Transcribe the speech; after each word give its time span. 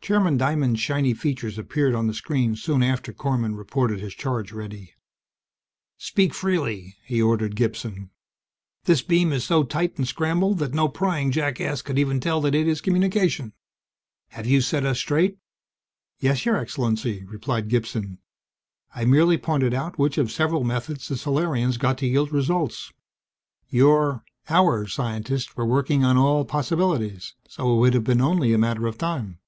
Chairman 0.00 0.38
Diamond's 0.38 0.80
shiny 0.80 1.12
features 1.12 1.58
appeared 1.58 1.94
on 1.94 2.06
the 2.06 2.14
screen 2.14 2.56
soon 2.56 2.82
after 2.82 3.12
Korman 3.12 3.54
reported 3.58 4.00
his 4.00 4.14
charge 4.14 4.52
ready. 4.52 4.94
"Speak 5.98 6.32
freely," 6.32 6.96
he 7.04 7.20
ordered 7.20 7.54
Gibson. 7.56 8.08
"This 8.84 9.02
beam 9.02 9.34
is 9.34 9.44
so 9.44 9.64
tight 9.64 9.98
and 9.98 10.08
scrambled 10.08 10.60
that 10.60 10.72
no 10.72 10.88
prying 10.88 11.30
jackass 11.30 11.82
could 11.82 11.98
even 11.98 12.20
tell 12.20 12.40
that 12.40 12.54
it 12.54 12.66
is 12.66 12.80
communication. 12.80 13.52
Have 14.28 14.46
you 14.46 14.62
set 14.62 14.86
us 14.86 14.98
straight?" 14.98 15.36
"Yes, 16.20 16.46
Your 16.46 16.56
Excellency," 16.56 17.22
replied 17.26 17.68
Gibson. 17.68 18.16
"I 18.94 19.04
merely 19.04 19.36
pointed 19.36 19.74
out 19.74 19.98
which 19.98 20.16
of 20.16 20.30
several 20.32 20.64
methods 20.64 21.06
the 21.06 21.18
Solarians 21.18 21.76
got 21.76 21.98
to 21.98 22.06
yield 22.06 22.32
results. 22.32 22.94
Your 23.68 24.24
our 24.48 24.86
scientists 24.86 25.54
were 25.54 25.66
working 25.66 26.02
on 26.02 26.16
all 26.16 26.46
possibilities, 26.46 27.34
so 27.46 27.74
it 27.74 27.76
would 27.78 27.92
have 27.92 28.04
been 28.04 28.22
only 28.22 28.54
a 28.54 28.58
matter 28.58 28.86
of 28.86 28.96
time." 28.96 29.40